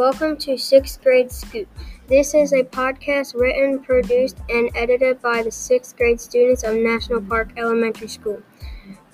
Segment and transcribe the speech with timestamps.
[0.00, 1.68] Welcome to Sixth Grade Scoop.
[2.08, 7.20] This is a podcast written, produced, and edited by the sixth grade students of National
[7.20, 8.40] Park Elementary School.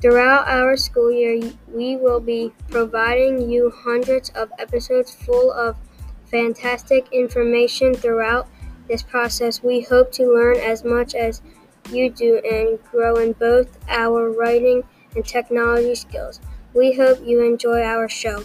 [0.00, 5.74] Throughout our school year, we will be providing you hundreds of episodes full of
[6.26, 8.46] fantastic information throughout
[8.86, 9.64] this process.
[9.64, 11.42] We hope to learn as much as
[11.90, 14.84] you do and grow in both our writing
[15.16, 16.40] and technology skills.
[16.74, 18.44] We hope you enjoy our show.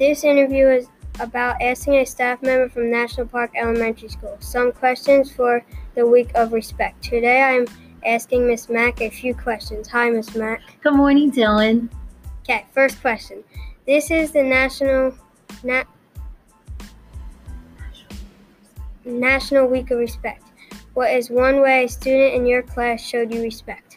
[0.00, 0.88] This interview is
[1.20, 5.62] about asking a staff member from National Park Elementary School some questions for
[5.94, 7.04] the week of respect.
[7.04, 7.66] Today I'm
[8.06, 9.88] asking Miss Mac a few questions.
[9.88, 10.62] Hi, Miss Mac.
[10.82, 11.90] Good morning, Dylan.
[12.44, 13.44] Okay, first question.
[13.86, 15.14] This is the National
[15.62, 15.84] Na-
[19.04, 20.44] National Week of Respect.
[20.94, 23.89] What is one way a student in your class showed you respect?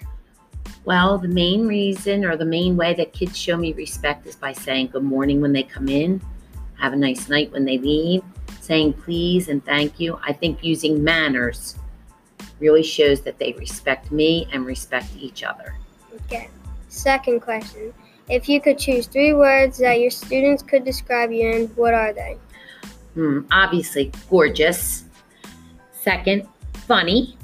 [0.85, 4.51] Well, the main reason or the main way that kids show me respect is by
[4.51, 6.21] saying good morning when they come in,
[6.77, 8.21] have a nice night when they leave,
[8.59, 10.19] saying please and thank you.
[10.25, 11.75] I think using manners
[12.59, 15.75] really shows that they respect me and respect each other.
[16.25, 16.49] Okay.
[16.89, 17.93] Second question.
[18.29, 22.13] If you could choose three words that your students could describe you in, what are
[22.13, 22.37] they?
[23.15, 25.05] Hmm, obviously, gorgeous.
[25.91, 26.47] Second,
[26.87, 27.37] funny.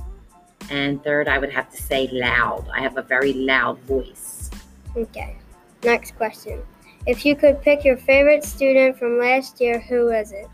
[0.69, 2.67] And third, I would have to say loud.
[2.73, 4.51] I have a very loud voice.
[4.95, 5.35] Okay.
[5.83, 6.61] Next question.
[7.07, 10.47] If you could pick your favorite student from last year, who is it?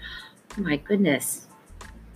[0.57, 1.47] Oh my goodness.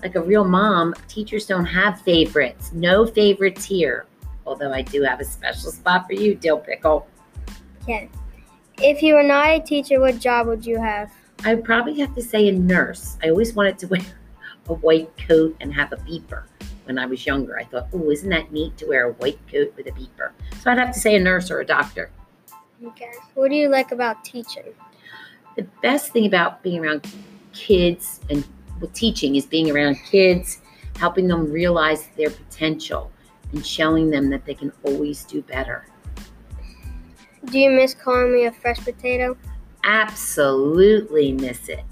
[0.02, 2.72] Like a real mom, teachers don't have favorites.
[2.72, 4.06] No favorites here.
[4.45, 7.06] Although I do have a special spot for you, Dill Pickle.
[7.84, 8.09] Okay.
[8.81, 11.11] If you were not a teacher, what job would you have?
[11.44, 13.17] I would probably have to say a nurse.
[13.22, 14.02] I always wanted to wear
[14.69, 16.44] a white coat and have a beeper
[16.89, 17.57] when I was younger.
[17.57, 20.31] I thought, oh, isn't that neat to wear a white coat with a beeper?
[20.59, 22.09] So I'd have to say a nurse or a doctor.
[22.83, 23.11] Okay.
[23.35, 24.73] What do you like about teaching?
[25.55, 27.05] The best thing about being around
[27.53, 28.44] kids and
[28.81, 30.61] with teaching is being around kids,
[30.97, 33.11] helping them realize their potential
[33.51, 35.85] and showing them that they can always do better.
[37.45, 39.38] Do you miss calling me a fresh potato?
[39.83, 41.83] Absolutely miss it.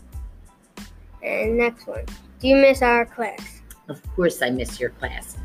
[1.21, 2.05] And next one.
[2.39, 3.56] Do you miss our class?
[3.89, 5.37] Of course, I miss your class,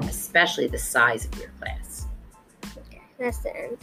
[0.00, 2.06] especially the size of your class.
[2.76, 3.78] Okay, that's the end.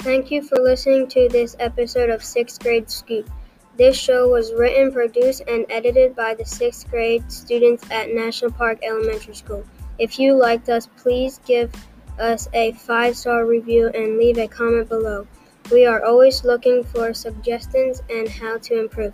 [0.00, 3.30] Thank you for listening to this episode of Sixth Grade Scoop.
[3.76, 8.80] This show was written, produced, and edited by the sixth grade students at National Park
[8.82, 9.64] Elementary School.
[10.00, 11.70] If you liked us, please give
[12.18, 15.26] us a five star review and leave a comment below.
[15.70, 19.12] We are always looking for suggestions and how to improve.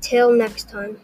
[0.00, 0.96] Till next time.